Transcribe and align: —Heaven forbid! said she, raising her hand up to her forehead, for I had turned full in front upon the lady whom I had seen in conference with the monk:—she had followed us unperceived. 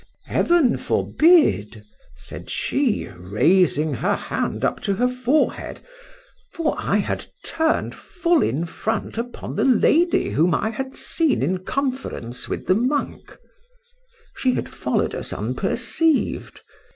—Heaven 0.25 0.77
forbid! 0.77 1.83
said 2.15 2.49
she, 2.49 3.07
raising 3.07 3.93
her 3.93 4.15
hand 4.15 4.65
up 4.65 4.79
to 4.79 4.95
her 4.95 5.07
forehead, 5.07 5.79
for 6.55 6.75
I 6.79 6.97
had 6.97 7.27
turned 7.45 7.93
full 7.93 8.41
in 8.41 8.65
front 8.65 9.19
upon 9.19 9.55
the 9.57 9.63
lady 9.63 10.29
whom 10.31 10.55
I 10.55 10.71
had 10.71 10.95
seen 10.95 11.43
in 11.43 11.63
conference 11.65 12.49
with 12.49 12.65
the 12.65 12.73
monk:—she 12.73 14.55
had 14.55 14.69
followed 14.69 15.13
us 15.13 15.31
unperceived. 15.31 16.61